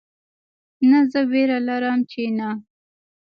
نه 0.89 0.99
زه 1.11 1.21
ویره 1.31 1.59
لرم 1.67 1.99
چې 2.11 2.21
نه 2.37 2.49